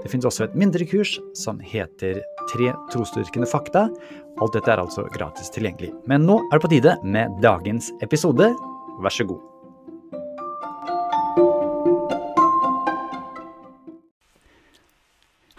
Det 0.00 0.08
finnes 0.08 0.24
også 0.24 0.46
et 0.46 0.56
mindre 0.56 0.86
kurs 0.88 1.18
som 1.36 1.60
heter 1.60 2.22
Tre 2.50 2.72
trosdyrkende 2.90 3.46
fakta. 3.46 3.84
Alt 4.40 4.56
dette 4.56 4.72
er 4.72 4.80
altså 4.80 5.04
gratis 5.12 5.52
tilgjengelig. 5.54 5.92
Men 6.08 6.24
nå 6.26 6.38
er 6.48 6.56
det 6.56 6.64
på 6.64 6.70
tide 6.72 6.96
med 7.04 7.36
dagens 7.44 7.92
episode. 8.02 8.48
Vær 9.04 9.14
så 9.14 9.28
god. 9.28 9.44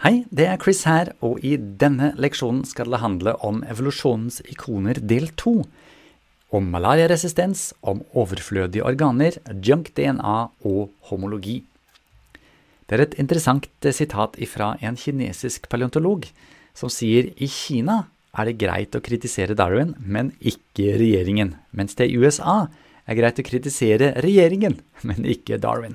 Hei, 0.02 0.24
det 0.34 0.48
er 0.50 0.58
Chris 0.58 0.82
her, 0.90 1.14
og 1.22 1.38
i 1.46 1.54
denne 1.56 2.10
leksjonen 2.18 2.64
skal 2.66 2.90
det 2.90 2.98
handle 2.98 3.36
om 3.46 3.62
evolusjonens 3.70 4.42
ikoner 4.50 4.98
del 4.98 5.30
to. 5.38 5.60
Om 6.52 6.72
malariaresistens, 6.74 7.70
om 7.80 8.02
overflødige 8.10 8.82
organer, 8.84 9.38
junk-DNA 9.54 10.34
og 10.66 10.90
homologi. 11.08 11.62
Det 12.92 12.98
er 12.98 13.06
et 13.06 13.14
interessant 13.22 13.64
sitat 13.96 14.34
fra 14.50 14.74
en 14.84 14.98
kinesisk 15.00 15.64
paleontolog 15.72 16.26
som 16.76 16.90
sier 16.92 17.30
i 17.40 17.46
Kina 17.48 18.02
er 18.36 18.50
det 18.50 18.58
greit 18.60 18.92
å 18.92 19.00
kritisere 19.00 19.56
Darwin, 19.56 19.94
men 19.96 20.34
ikke 20.36 20.98
regjeringen, 21.00 21.54
mens 21.72 21.96
det 21.96 22.10
i 22.10 22.18
USA 22.20 22.66
er 23.08 23.16
greit 23.16 23.40
å 23.40 23.44
kritisere 23.46 24.10
regjeringen, 24.20 24.76
men 25.08 25.24
ikke 25.24 25.56
Darwin. 25.56 25.94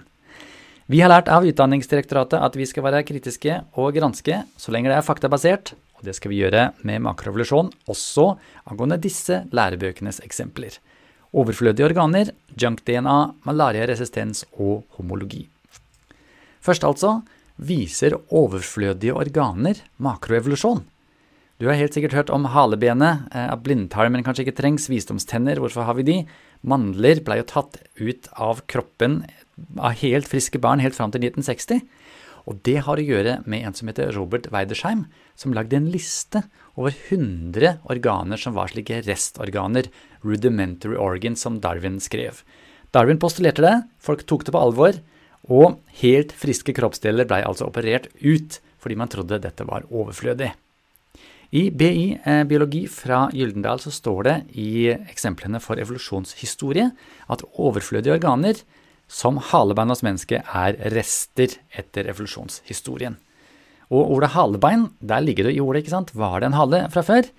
Vi 0.90 1.04
har 1.04 1.12
lært 1.14 1.30
av 1.30 1.46
Utdanningsdirektoratet 1.46 2.42
at 2.42 2.58
vi 2.58 2.66
skal 2.66 2.88
være 2.88 3.04
kritiske 3.06 3.60
og 3.78 3.94
granske 3.94 4.40
så 4.58 4.74
lenge 4.74 4.90
det 4.90 4.98
er 4.98 5.06
faktabasert, 5.06 5.76
og 6.00 6.06
det 6.08 6.16
skal 6.18 6.34
vi 6.34 6.40
gjøre 6.42 6.72
med 6.82 7.04
makrorevolusjon, 7.06 7.70
også 7.94 8.32
angående 8.66 8.98
disse 9.06 9.44
lærebøkenes 9.54 10.24
eksempler. 10.26 10.80
Overflødige 11.38 11.92
organer, 11.92 12.34
junk-DNA, 12.58 13.20
malariaresistens 13.46 14.48
og 14.58 14.88
homologi. 14.98 15.44
Først 16.68 16.84
altså 16.84 17.22
viser 17.58 18.18
overflødige 18.28 19.16
organer 19.16 19.80
makroevolusjon. 20.04 20.84
Du 21.58 21.66
har 21.66 21.80
helt 21.80 21.96
sikkert 21.96 22.14
hørt 22.14 22.30
om 22.30 22.46
halebenet, 22.54 23.32
eh, 23.34 23.48
at 23.50 23.64
blindtarmen 23.66 24.22
kanskje 24.26 24.46
ikke 24.46 24.60
trengs, 24.60 24.90
visdomstenner, 24.92 25.58
hvorfor 25.58 25.88
har 25.88 25.96
vi 25.98 26.06
de? 26.06 26.18
Mandler 26.62 27.24
ble 27.26 27.40
jo 27.40 27.48
tatt 27.50 27.80
ut 27.98 28.28
av 28.36 28.62
kroppen 28.70 29.24
av 29.80 29.98
helt 30.04 30.28
friske 30.30 30.62
barn 30.62 30.84
helt 30.84 30.94
fram 30.94 31.10
til 31.14 31.24
1960. 31.24 31.82
Og 32.48 32.62
det 32.64 32.78
har 32.86 33.00
å 33.00 33.04
gjøre 33.04 33.40
med 33.50 33.66
en 33.66 33.74
som 33.74 33.90
heter 33.90 34.14
Robert 34.16 34.52
Weidersheim, 34.54 35.08
som 35.36 35.56
lagde 35.56 35.80
en 35.80 35.90
liste 35.92 36.44
over 36.78 36.94
100 36.94 37.82
organer 37.90 38.38
som 38.38 38.54
var 38.54 38.70
slike 38.72 39.02
restorganer, 39.08 39.90
rudimentary 40.22 40.96
organs, 40.96 41.42
som 41.42 41.60
Darwin 41.60 42.00
skrev. 42.00 42.44
Darwin 42.94 43.20
postulerte 43.20 43.66
det, 43.66 43.76
folk 44.00 44.24
tok 44.30 44.46
det 44.46 44.54
på 44.54 44.62
alvor, 44.62 45.02
og 45.48 45.80
helt 46.02 46.34
friske 46.36 46.76
kroppsdeler 46.76 47.28
blei 47.28 47.42
altså 47.48 47.68
operert 47.70 48.10
ut 48.22 48.60
fordi 48.78 48.98
man 49.00 49.12
trodde 49.12 49.42
dette 49.42 49.66
var 49.68 49.88
overflødig. 49.90 50.52
I 51.56 51.70
BI 51.72 52.18
eh, 52.20 52.44
biologi 52.48 52.84
fra 52.92 53.28
Gyldendal 53.32 53.80
så 53.80 53.92
står 53.94 54.28
det 54.28 54.36
i 54.60 54.90
eksemplene 54.92 55.62
for 55.64 55.80
evolusjonshistorie 55.80 56.90
at 57.32 57.46
overflødige 57.56 58.18
organer 58.18 58.60
som 59.08 59.40
halebein 59.40 59.94
hos 59.94 60.04
mennesket 60.04 60.44
er 60.52 60.76
rester 60.92 61.56
etter 61.72 62.10
evolusjonshistorien. 62.12 63.16
Og 63.88 64.12
ordet 64.18 64.34
halebein, 64.36 64.90
der 65.00 65.24
ligger 65.24 65.48
det 65.48 65.56
i 65.56 65.62
ordet, 65.64 65.86
ikke 65.86 65.96
sant? 65.96 66.12
Var 66.12 66.42
det 66.42 66.50
en 66.50 66.60
hale 66.60 66.82
fra 66.92 67.06
før? 67.08 67.30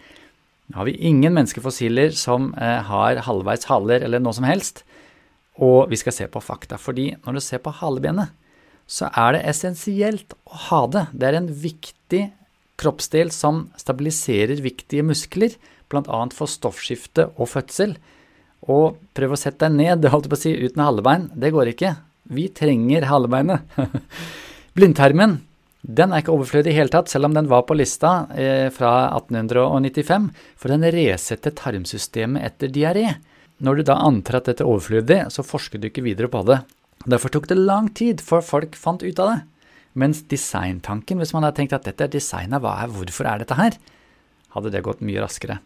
Nå 0.69 0.81
har 0.81 0.89
vi 0.89 0.97
ingen 0.97 1.37
menneskefossiler 1.37 2.17
som 2.17 2.55
eh, 2.57 2.81
har 2.89 3.21
halvveis 3.29 3.69
haler 3.69 4.05
eller 4.05 4.25
noe 4.25 4.37
som 4.37 4.49
helst. 4.49 4.87
Og 5.65 5.89
vi 5.91 5.99
skal 5.99 6.15
se 6.15 6.29
på 6.31 6.43
fakta, 6.43 6.79
fordi 6.79 7.13
når 7.25 7.39
du 7.39 7.43
ser 7.43 7.63
på 7.63 7.75
halebenet, 7.81 8.35
så 8.89 9.11
er 9.11 9.37
det 9.37 9.47
essensielt 9.51 10.37
å 10.49 10.61
ha 10.69 10.83
det. 10.89 11.07
Det 11.13 11.29
er 11.29 11.39
en 11.41 11.49
viktig 11.65 12.23
kroppsdel 12.79 13.33
som 13.35 13.67
stabiliserer 13.77 14.63
viktige 14.65 15.05
muskler, 15.05 15.57
bl.a. 15.91 16.21
for 16.37 16.51
stoffskifte 16.51 17.29
og 17.37 17.51
fødsel. 17.51 17.97
Og 18.71 19.01
prøv 19.17 19.35
å 19.35 19.41
sette 19.41 19.67
deg 19.67 19.77
ned, 19.77 20.05
det 20.05 20.13
holdt 20.15 20.31
på 20.31 20.39
å 20.39 20.41
si, 20.41 20.55
uten 20.55 20.85
halebein. 20.85 21.29
Det 21.35 21.53
går 21.55 21.75
ikke. 21.75 21.97
Vi 22.33 22.49
trenger 22.55 23.09
halebeinet. 23.11 23.79
Blindtarmen 24.79 25.41
den 25.89 26.13
er 26.13 26.21
ikke 26.21 26.35
overflødig 26.35 26.73
i 26.73 26.77
hele 26.77 26.91
tatt, 26.93 27.09
selv 27.09 27.29
om 27.29 27.35
den 27.37 27.49
var 27.49 27.63
på 27.69 27.77
lista 27.79 28.27
eh, 28.35 28.67
fra 28.75 29.13
1895, 29.15 30.27
for 30.59 30.75
den 30.75 30.87
resetter 30.93 31.55
tarmsystemet 31.57 32.45
etter 32.45 32.73
diaré. 32.75 33.07
Når 33.59 33.81
du 33.81 33.87
da 33.89 33.99
antar 34.07 34.39
at 34.39 34.49
dette 34.51 34.63
er 34.63 34.71
overflødig, 34.71 35.23
så 35.35 35.43
forsker 35.43 35.81
du 35.81 35.89
ikke 35.89 36.05
videre 36.07 36.31
på 36.31 36.45
det. 36.47 36.61
Derfor 37.11 37.33
tok 37.35 37.49
det 37.51 37.59
lang 37.59 37.89
tid 37.97 38.23
før 38.23 38.45
folk 38.45 38.77
fant 38.79 39.03
ut 39.03 39.23
av 39.23 39.33
det. 39.33 39.39
Mens 39.99 40.23
designtanken, 40.31 41.19
hvis 41.19 41.33
man 41.35 41.47
hadde 41.47 41.59
tenkt 41.59 41.75
at 41.75 41.87
dette 41.89 42.07
er 42.07 42.13
designa, 42.13 42.61
hvorfor 42.63 43.27
er 43.27 43.43
dette 43.43 43.59
her, 43.59 43.79
hadde 44.55 44.71
det 44.75 44.85
gått 44.87 45.03
mye 45.03 45.23
raskere. 45.25 45.59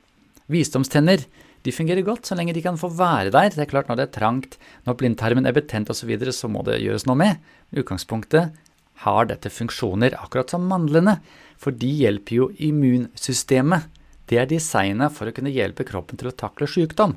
Visdomstenner 0.53 1.25
de 1.63 1.75
fungerer 1.75 2.03
godt 2.07 2.27
så 2.27 2.37
lenge 2.39 2.55
de 2.57 2.63
kan 2.65 2.79
få 2.81 2.91
være 2.97 3.31
der. 3.35 3.53
Det 3.55 3.67
er 3.67 3.71
klart 3.71 3.89
Når 3.89 4.01
det 4.01 4.07
er 4.09 4.19
trangt, 4.19 4.59
når 4.87 4.99
blindtarmen 4.99 5.47
er 5.47 5.55
betent 5.55 5.91
osv., 5.91 6.03
så, 6.03 6.09
videre, 6.09 6.33
så 6.33 6.49
må 6.49 6.65
det 6.67 6.81
gjøres 6.83 7.07
noe 7.07 7.19
med. 7.19 7.39
I 7.71 7.83
utgangspunktet 7.83 8.57
har 9.05 9.27
dette 9.27 9.51
funksjoner 9.51 10.17
akkurat 10.19 10.51
som 10.51 10.65
mandlene, 10.67 11.19
for 11.59 11.71
de 11.71 11.87
hjelper 11.87 12.35
jo 12.37 12.49
immunsystemet. 12.59 13.87
Det 14.27 14.41
er 14.41 14.49
designa 14.51 15.11
for 15.13 15.29
å 15.29 15.35
kunne 15.35 15.53
hjelpe 15.53 15.87
kroppen 15.87 16.19
til 16.19 16.31
å 16.31 16.35
takle 16.35 16.67
sykdom. 16.71 17.15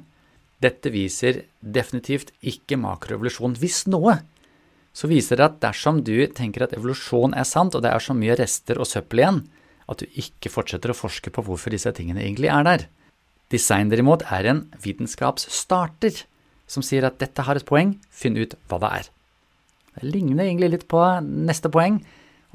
Dette 0.64 0.92
viser 0.94 1.44
definitivt 1.60 2.32
ikke 2.46 2.78
makroevolusjon. 2.80 3.58
Hvis 3.60 3.84
noe, 3.92 4.20
så 4.96 5.10
viser 5.12 5.40
det 5.40 5.48
at 5.50 5.58
dersom 5.64 6.00
du 6.08 6.16
tenker 6.32 6.66
at 6.66 6.76
evolusjon 6.78 7.36
er 7.36 7.48
sant, 7.48 7.76
og 7.76 7.84
det 7.84 7.92
er 7.92 8.04
så 8.04 8.16
mye 8.16 8.38
rester 8.40 8.80
og 8.80 8.88
søppel 8.88 9.22
igjen, 9.22 9.42
at 9.92 10.02
du 10.02 10.20
ikke 10.22 10.50
fortsetter 10.50 10.94
å 10.94 10.98
forske 10.98 11.34
på 11.34 11.44
hvorfor 11.46 11.76
disse 11.76 11.92
tingene 11.98 12.24
egentlig 12.24 12.50
er 12.54 12.64
der. 12.66 12.86
Design 13.54 13.92
derimot 13.92 14.24
er 14.34 14.48
en 14.50 14.64
vitenskapsstarter 14.82 16.24
som 16.66 16.82
sier 16.86 17.06
at 17.06 17.20
dette 17.22 17.44
har 17.46 17.60
et 17.60 17.68
poeng, 17.68 17.94
finn 18.10 18.40
ut 18.40 18.56
hva 18.70 18.80
det 18.82 18.92
er. 19.02 19.12
Det 19.96 20.10
ligner 20.16 20.48
egentlig 20.48 20.72
litt 20.74 20.88
på 20.92 21.02
neste 21.22 21.70
poeng, 21.72 22.00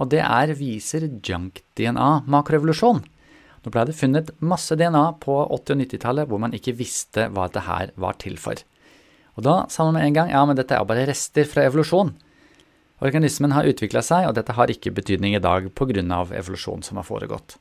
og 0.00 0.11
det 0.12 0.22
er 0.25 0.56
viser 0.56 1.06
junk-DNA 1.06 2.09
makroevolusjon. 2.32 3.05
Nå 3.60 3.72
ble 3.75 3.84
det 3.88 3.97
funnet 3.98 4.31
masse 4.41 4.76
DNA 4.78 5.04
på 5.21 5.37
80- 5.44 5.75
og 5.75 5.82
90-tallet 5.84 6.28
hvor 6.31 6.41
man 6.41 6.54
ikke 6.56 6.76
visste 6.78 7.28
hva 7.34 7.48
dette 7.53 7.91
var 8.00 8.16
til 8.21 8.38
for. 8.41 8.60
Og 9.37 9.44
da 9.47 9.56
sa 9.72 9.87
man 9.87 9.98
med 9.98 10.09
en 10.09 10.16
gang 10.16 10.32
ja, 10.32 10.43
men 10.48 10.59
dette 10.59 10.76
er 10.76 10.87
bare 10.88 11.06
rester 11.09 11.48
fra 11.48 11.66
evolusjon. 11.69 12.15
Organismen 13.00 13.54
har 13.56 13.69
utvikla 13.69 14.03
seg, 14.04 14.26
og 14.28 14.37
dette 14.37 14.53
har 14.56 14.72
ikke 14.72 14.93
betydning 14.93 15.37
i 15.37 15.43
dag 15.43 15.70
pga. 15.72 16.25
evolusjon 16.37 16.82
som 16.84 17.00
har 17.00 17.06
foregått. 17.09 17.56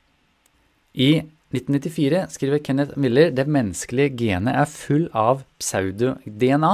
I 0.93 1.23
1994 1.55 2.25
skriver 2.35 2.59
Kenneth 2.63 2.97
Miller 2.97 3.31
det 3.31 3.47
menneskelige 3.47 4.15
genet 4.17 4.55
er 4.55 4.65
full 4.69 5.07
av 5.13 5.43
pseudo-DNA. 5.61 6.73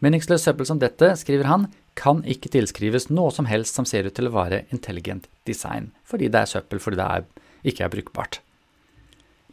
Meningsløs 0.00 0.42
søppel 0.44 0.66
som 0.66 0.80
dette, 0.80 1.14
skriver 1.16 1.46
han, 1.46 1.68
kan 1.94 2.22
ikke 2.24 2.50
tilskrives 2.52 3.10
noe 3.10 3.30
som 3.34 3.48
helst 3.48 3.76
som 3.76 3.86
ser 3.88 4.08
ut 4.08 4.14
til 4.16 4.30
å 4.30 4.34
være 4.34 4.64
intelligent 4.72 5.28
design, 5.48 5.90
fordi 6.04 6.30
det 6.32 6.42
er 6.42 6.50
søppel, 6.50 6.80
fordi 6.80 7.00
det 7.00 7.06
er, 7.06 7.26
ikke 7.66 7.86
er 7.86 7.92
brukbart. 7.92 8.40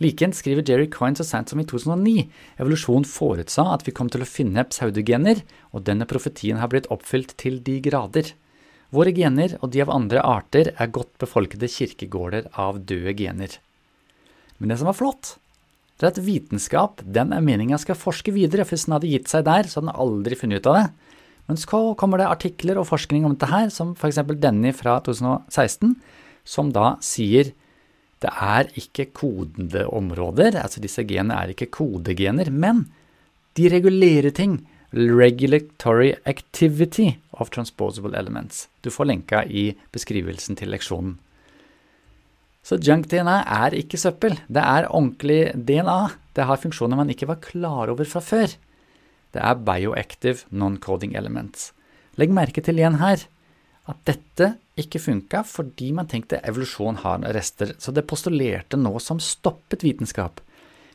Likeens 0.04 0.44
skriver 0.44 0.62
Jerry 0.62 0.86
Coyne 0.94 1.18
så 1.18 1.26
sent 1.26 1.50
som 1.50 1.62
i 1.62 1.66
2009. 1.66 2.28
Evolusjon 2.62 3.08
forutsa 3.10 3.66
at 3.74 3.88
vi 3.88 3.94
kom 3.98 4.12
til 4.14 4.22
å 4.22 4.30
finne 4.30 4.68
pseudogener, 4.70 5.42
og 5.74 5.88
denne 5.88 6.06
profetien 6.10 6.60
har 6.62 6.70
blitt 6.70 6.90
oppfylt 6.94 7.34
til 7.42 7.58
de 7.66 7.80
grader. 7.82 8.36
Våre 8.94 9.12
gener 9.12 9.58
og 9.60 9.72
de 9.74 9.82
av 9.84 9.92
andre 9.92 10.22
arter 10.22 10.70
er 10.78 10.94
godt 10.94 11.18
befolkede 11.20 11.70
kirkegårder 11.72 12.52
av 12.62 12.84
døde 12.88 13.16
gener. 13.18 13.58
Men 14.62 14.72
det 14.72 14.80
som 14.80 14.90
var 14.90 14.98
flott, 14.98 15.36
det 15.98 16.06
er 16.06 16.14
at 16.14 16.22
vitenskap 16.24 17.02
den 17.02 17.34
er 17.34 17.44
meninga 17.44 17.80
skal 17.82 17.98
forske 17.98 18.32
videre. 18.36 18.64
For 18.66 18.78
hvis 18.78 18.86
den 18.86 18.96
hadde 19.00 19.12
gitt 19.12 19.32
seg 19.34 19.48
der, 19.50 19.66
så 19.66 19.80
hadde 19.80 19.90
den 19.90 20.02
aldri 20.06 20.38
funnet 20.38 20.62
ut 20.62 20.70
av 20.70 20.78
det. 20.78 20.88
Men 21.48 21.60
så 21.60 21.82
kommer 21.98 22.22
det 22.22 22.30
artikler 22.30 22.78
og 22.78 22.90
forskning 22.90 23.26
om 23.26 23.34
dette 23.34 23.50
her, 23.50 23.72
som 23.74 23.96
f.eks. 23.98 24.22
denne 24.38 24.74
fra 24.78 25.00
2016, 25.04 25.96
som 26.48 26.70
da 26.76 26.96
sier 27.04 27.54
det 28.24 28.32
er 28.34 28.72
ikke 28.80 29.12
kodende 29.14 29.86
områder, 29.94 30.58
altså 30.58 30.82
disse 30.82 31.06
genene 31.06 31.38
er 31.38 31.54
ikke 31.54 31.70
kodegener, 31.74 32.50
men 32.50 32.88
de 33.58 33.70
regulerer 33.74 34.34
ting. 34.34 34.64
Regulatory 34.94 36.14
activity 36.26 37.18
of 37.34 37.52
transposable 37.52 38.16
elements. 38.18 38.70
Du 38.82 38.90
får 38.90 39.10
lenka 39.10 39.44
i 39.46 39.74
beskrivelsen 39.92 40.56
til 40.58 40.72
leksjonen. 40.72 41.18
Så 42.64 42.80
junk-DNA 42.80 43.42
er 43.44 43.76
ikke 43.76 44.00
søppel. 44.00 44.40
Det 44.48 44.64
er 44.64 44.88
ordentlig 44.88 45.52
DNA. 45.56 46.00
Det 46.36 46.48
har 46.48 46.60
funksjoner 46.60 47.00
man 47.00 47.12
ikke 47.12 47.28
var 47.30 47.42
klar 47.44 47.92
over 47.92 48.08
fra 48.08 48.24
før. 48.24 48.56
Det 49.36 49.44
er 49.44 49.62
bioactive 49.68 50.48
non-coding 50.52 51.16
elements. 51.20 51.72
Legg 52.18 52.34
merke 52.34 52.64
til 52.64 52.80
igjen 52.80 53.00
her 53.00 53.28
at 53.88 54.00
dette 54.08 54.52
ikke 54.78 55.02
funka 55.02 55.44
fordi 55.48 55.94
man 55.96 56.10
tenkte 56.12 56.42
evolusjon 56.46 57.00
har 57.04 57.24
rester, 57.36 57.74
så 57.80 57.94
det 57.96 58.08
postulerte 58.10 58.80
noe 58.80 59.00
som 59.04 59.22
stoppet 59.24 59.86
vitenskap. 59.86 60.42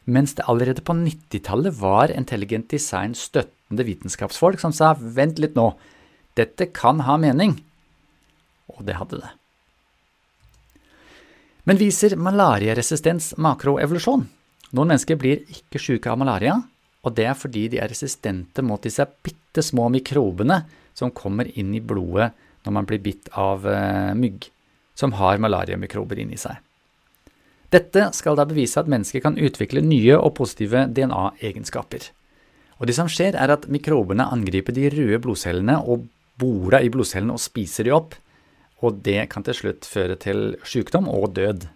Mens 0.05 0.35
det 0.35 0.47
allerede 0.51 0.83
på 0.85 0.95
90-tallet 0.99 1.79
var 1.79 2.13
intelligent 2.15 2.69
design 2.71 3.15
støttende 3.15 3.87
vitenskapsfolk 3.87 4.61
som 4.61 4.75
sa 4.75 4.93
vent 4.99 5.39
litt 5.43 5.57
nå, 5.59 5.71
dette 6.39 6.69
kan 6.75 7.05
ha 7.07 7.17
mening. 7.21 7.57
Og 8.73 8.83
det 8.87 8.99
hadde 8.99 9.23
det. 9.23 9.33
Men 11.69 11.79
viser 11.79 12.17
malariaresistens 12.19 13.37
makroevolusjon? 13.39 14.25
Noen 14.73 14.89
mennesker 14.95 15.19
blir 15.21 15.45
ikke 15.53 15.79
syke 15.79 16.11
av 16.11 16.19
malaria, 16.19 16.57
og 17.03 17.15
det 17.15 17.29
er 17.29 17.39
fordi 17.39 17.69
de 17.71 17.79
er 17.83 17.91
resistente 17.93 18.65
mot 18.67 18.83
disse 18.83 19.05
bitte 19.23 19.63
små 19.63 19.87
mikrobene 19.93 20.63
som 20.97 21.13
kommer 21.15 21.47
inn 21.59 21.71
i 21.77 21.83
blodet 21.83 22.33
når 22.65 22.77
man 22.79 22.89
blir 22.89 23.03
bitt 23.03 23.31
av 23.39 23.67
eh, 23.69 24.13
mygg 24.19 24.49
som 24.99 25.15
har 25.19 25.41
malariamikrober 25.43 26.21
inni 26.23 26.39
seg. 26.41 26.59
Dette 27.73 28.11
skal 28.13 28.37
da 28.37 28.45
bevise 28.45 28.81
at 28.81 28.91
mennesker 28.91 29.23
kan 29.25 29.39
utvikle 29.41 29.81
nye 29.85 30.19
og 30.19 30.35
positive 30.37 30.85
DNA-egenskaper. 30.93 32.11
Og 32.81 32.89
Det 32.89 32.97
som 32.97 33.09
skjer, 33.09 33.37
er 33.39 33.53
at 33.55 33.69
mikrobene 33.71 34.27
angriper 34.35 34.75
de 34.77 34.91
røde 34.93 35.21
blodcellene 35.23 35.79
og 35.81 36.09
borer 36.41 36.83
i 36.83 36.91
blodcellene 36.93 37.37
og 37.37 37.41
spiser 37.41 37.87
de 37.87 37.95
opp. 37.95 38.17
Og 38.83 38.99
det 39.07 39.31
kan 39.31 39.47
til 39.47 39.55
slutt 39.55 39.87
føre 39.87 40.19
til 40.19 40.57
sykdom 40.67 41.09
og 41.09 41.31
død. 41.39 41.69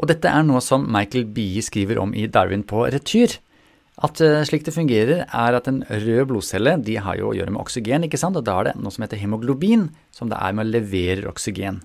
Og 0.00 0.08
dette 0.08 0.32
er 0.32 0.46
noe 0.48 0.62
som 0.64 0.86
Michael 0.88 1.28
Bie 1.28 1.62
skriver 1.62 2.00
om 2.00 2.14
i 2.16 2.24
Darwin 2.26 2.64
på 2.64 2.86
retur. 2.88 3.36
At 4.00 4.20
uh, 4.24 4.40
slik 4.48 4.64
det 4.64 4.72
fungerer, 4.72 5.24
er 5.28 5.56
at 5.56 5.68
en 5.68 5.82
rød 5.84 6.22
blodcelle 6.30 6.78
de 6.84 6.96
har 7.04 7.18
jo 7.20 7.30
å 7.30 7.36
gjøre 7.36 7.52
med 7.52 7.60
oksygen, 7.60 8.06
ikke 8.06 8.20
sant? 8.20 8.38
og 8.38 8.46
da 8.46 8.56
er 8.60 8.70
det 8.70 8.78
noe 8.80 8.94
som 8.94 9.04
heter 9.04 9.20
hemoglobin, 9.20 9.90
som 10.14 10.30
det 10.30 10.38
er 10.40 10.56
med 10.56 10.68
å 10.68 10.72
levere 10.78 11.28
oksygen. 11.28 11.82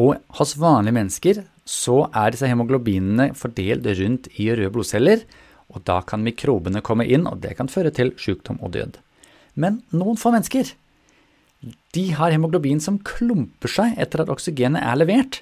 Og 0.00 0.16
hos 0.38 0.56
vanlige 0.60 0.96
mennesker 0.96 1.42
så 1.66 2.04
er 2.14 2.32
disse 2.32 2.48
hemoglobinene 2.48 3.32
fordelt 3.36 3.88
rundt 3.98 4.30
i 4.36 4.48
røde 4.52 4.72
blodceller, 4.72 5.26
og 5.72 5.82
da 5.88 5.98
kan 6.06 6.22
mikrobene 6.24 6.82
komme 6.84 7.08
inn, 7.10 7.26
og 7.28 7.40
det 7.42 7.56
kan 7.58 7.68
føre 7.68 7.90
til 7.92 8.14
sykdom 8.20 8.60
og 8.62 8.72
død. 8.76 9.00
Men 9.60 9.80
noen 9.96 10.20
få 10.20 10.32
mennesker 10.34 10.72
de 11.96 12.04
har 12.14 12.32
hemoglobin 12.34 12.80
som 12.82 13.00
klumper 13.02 13.72
seg 13.72 13.96
etter 14.00 14.22
at 14.22 14.30
oksygenet 14.30 14.84
er 14.84 14.98
levert. 15.00 15.40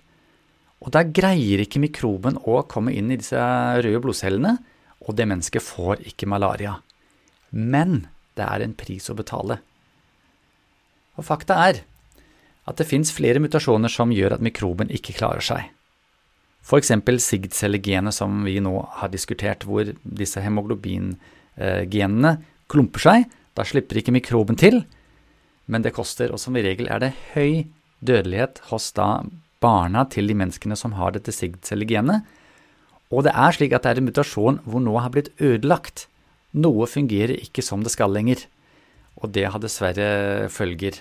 Og 0.85 0.93
da 0.94 1.02
greier 1.05 1.64
ikke 1.64 1.82
mikroben 1.82 2.38
å 2.44 2.62
komme 2.70 2.94
inn 2.94 3.11
i 3.12 3.19
disse 3.20 3.40
røde 3.85 4.00
blodcellene, 4.05 4.56
og 5.05 5.15
det 5.19 5.29
mennesket 5.31 5.62
får 5.65 6.03
ikke 6.09 6.29
malaria. 6.31 6.79
Men 7.51 8.06
det 8.35 8.47
er 8.49 8.65
en 8.65 8.75
pris 8.77 9.11
å 9.11 9.17
betale. 9.19 9.61
Og 11.15 11.27
fakta 11.27 11.59
er 11.69 11.83
at 12.65 12.81
det 12.81 12.89
fins 12.89 13.12
flere 13.15 13.43
mutasjoner 13.45 13.93
som 13.93 14.12
gjør 14.15 14.39
at 14.39 14.45
mikroben 14.45 14.91
ikke 14.93 15.17
klarer 15.19 15.45
seg. 15.45 15.71
F.eks. 16.65 16.91
sigdcellegenet 17.21 18.17
som 18.17 18.45
vi 18.47 18.56
nå 18.65 18.73
har 19.01 19.12
diskutert, 19.12 19.67
hvor 19.69 19.85
disse 20.03 20.41
hemoglobingenene 20.41 22.33
klumper 22.73 23.05
seg. 23.05 23.27
Da 23.55 23.67
slipper 23.69 24.00
ikke 24.00 24.15
mikroben 24.17 24.57
til, 24.59 24.81
men 25.69 25.85
det 25.85 25.93
koster. 25.95 26.33
Og 26.33 26.41
som 26.41 26.57
i 26.57 26.65
regel 26.65 26.89
er 26.89 27.05
det 27.05 27.12
høy 27.35 27.69
dødelighet 28.00 28.62
hos 28.71 28.91
da 28.97 29.23
barna 29.65 30.05
til 30.09 30.29
de 30.29 30.37
menneskene 30.37 30.77
som 30.77 30.97
har 30.97 31.12
dette 31.15 31.33
SIGD-cellegenet. 31.33 32.25
Og 33.12 33.25
det 33.27 33.35
er 33.35 33.55
slik 33.55 33.75
at 33.77 33.85
det 33.85 33.93
er 33.93 34.01
en 34.01 34.09
mutasjon 34.09 34.61
hvor 34.65 34.83
noe 34.83 35.03
har 35.05 35.12
blitt 35.15 35.33
ødelagt. 35.43 36.06
Noe 36.55 36.87
fungerer 36.89 37.37
ikke 37.37 37.65
som 37.65 37.83
det 37.85 37.93
skal 37.95 38.12
lenger. 38.15 38.47
Og 39.21 39.33
det 39.35 39.47
har 39.51 39.62
dessverre 39.62 40.49
følger. 40.51 41.01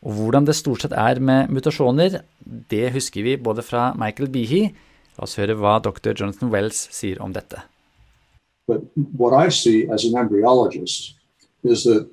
Og 0.00 0.16
hvordan 0.16 0.46
det 0.48 0.56
stort 0.56 0.84
sett 0.84 0.94
er 0.96 1.20
med 1.20 1.50
mutasjoner, 1.52 2.22
det 2.70 2.92
husker 2.94 3.24
vi 3.26 3.36
både 3.36 3.62
fra 3.62 3.90
Michael 4.00 4.30
Behe. 4.32 4.70
La 5.16 5.26
oss 5.26 5.36
høre 5.36 5.56
hva 5.58 5.76
dr. 5.84 6.14
Jonathan 6.16 6.52
Wells 6.52 6.86
sier 6.94 7.20
om 7.20 7.34
dette. 7.36 7.60
But 8.66 8.86
what 8.94 9.34
I 9.34 9.50
see 9.50 9.88
as 9.90 10.04
an 10.04 10.16
embryologist 10.16 11.14
is 11.64 11.84
that 11.84 12.08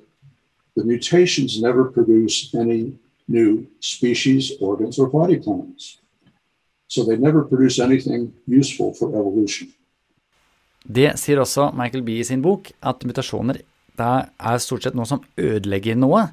the 0.76 0.84
mutations 0.84 1.60
never 1.60 1.84
produce 1.84 2.54
any 2.54 2.92
new 3.28 3.66
species, 3.80 4.52
organs, 4.60 4.98
or 4.98 5.08
body 5.08 5.36
plans. 5.36 5.98
So 6.88 7.04
they 7.04 7.18
never 7.20 7.44
produce 7.44 7.78
anything 7.84 8.32
useful 8.46 8.94
for 8.96 9.12
evolution. 9.12 9.68
Det 10.88 11.12
sier 11.20 11.40
også 11.42 11.68
Michael 11.76 12.04
Bee 12.06 12.22
i 12.22 12.26
sin 12.26 12.40
bok, 12.44 12.70
at 12.80 13.04
mutasjoner 13.04 13.60
er 13.98 14.60
stort 14.62 14.86
sett 14.86 14.96
noe 14.96 15.08
som 15.08 15.20
ødelegger 15.36 15.98
noe. 15.98 16.28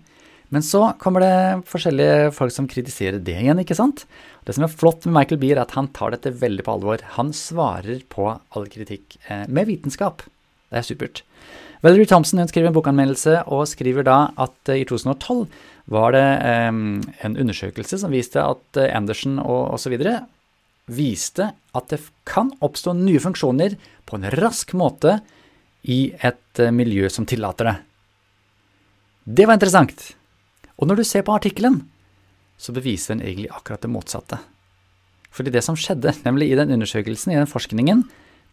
Men 0.54 0.63
så 0.63 0.94
kommer 1.02 1.24
det 1.25 1.66
forskjellige 1.68 2.30
folk 2.38 2.54
som 2.54 2.69
kritiserer 2.69 3.19
det 3.19 3.36
igjen, 3.42 3.60
ikke 3.60 3.75
sant? 3.75 4.06
Det 4.46 4.56
som 4.56 4.63
er 4.63 4.72
flott 4.72 5.07
med 5.07 5.18
Michael 5.18 5.42
Bee, 5.42 5.56
er 5.56 5.63
at 5.63 5.74
han 5.75 5.90
tar 5.92 6.13
dette 6.13 6.31
veldig 6.40 6.63
på 6.63 6.75
alvor. 6.78 7.04
Han 7.18 7.34
svarer 7.36 8.06
på 8.13 8.30
all 8.30 8.69
kritikk 8.72 9.18
eh, 9.28 9.44
med 9.50 9.68
vitenskap. 9.68 10.24
Det 10.69 10.80
er 10.80 10.86
supert. 10.86 11.24
Valerie 11.84 12.07
Thompson 12.07 12.40
hun 12.40 12.50
skriver 12.50 12.69
en 12.69 12.78
bokanmeldelse 12.78 13.42
og 13.52 13.66
skriver 13.69 14.06
da 14.07 14.19
at 14.42 14.72
eh, 14.72 14.86
i 14.86 14.88
2012 14.88 15.50
var 15.92 16.16
det 16.16 16.28
um, 16.69 17.04
en 17.22 17.36
undersøkelse 17.38 18.00
som 18.02 18.13
viste 18.13 18.42
at 18.42 18.80
Anderson 18.88 19.36
og 19.44 19.75
osv 19.75 19.94
viste 20.86 21.52
at 21.76 21.90
det 21.92 22.02
kan 22.28 22.52
oppstå 22.64 22.94
nye 22.98 23.22
funksjoner 23.22 23.76
på 24.06 24.18
en 24.18 24.30
rask 24.38 24.74
måte 24.78 25.20
i 25.82 26.14
et 26.26 26.62
eh, 26.62 26.74
miljø 26.74 27.10
som 27.10 27.26
tillater 27.30 27.70
det. 27.70 27.76
Det 29.26 29.48
var 29.48 29.58
interessant. 29.58 30.12
Og 30.78 30.90
når 30.90 31.02
du 31.02 31.08
ser 31.08 31.26
på 31.26 31.34
artikkelen, 31.34 31.82
så 32.58 32.74
beviser 32.76 33.16
den 33.16 33.26
egentlig 33.26 33.52
akkurat 33.54 33.82
det 33.82 33.92
motsatte. 33.92 34.40
Fordi 35.34 35.52
det 35.52 35.66
som 35.66 35.78
skjedde, 35.78 36.14
nemlig 36.28 36.52
i 36.52 36.60
den 36.60 36.74
undersøkelsen, 36.78 37.34
i 37.34 37.40
den 37.40 37.50
forskningen, 37.50 38.06